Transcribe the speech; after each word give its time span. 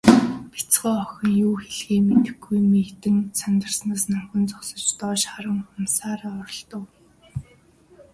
Бяцхан 0.53 0.95
охин 1.01 1.09
хариу 1.15 1.41
юу 1.47 1.53
хэлэхээ 1.61 1.99
мэдэхгүй, 2.07 2.59
мэгдэн 2.71 3.17
сандарснаас 3.39 4.03
номхон 4.11 4.43
зогсож, 4.51 4.83
доош 4.99 5.21
харан 5.31 5.59
хумсаараа 5.69 6.35
оролдов. 6.43 6.83